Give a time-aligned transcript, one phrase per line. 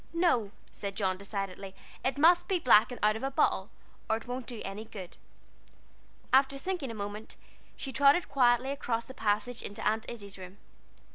[0.13, 3.69] "No," said John, decidedly, "it must be black and out of a bottle,
[4.09, 5.15] or it won't do any good."
[6.33, 7.35] After thinking a moment,
[7.75, 10.57] she trotted quietly across the passage into Aunt Izzie's room.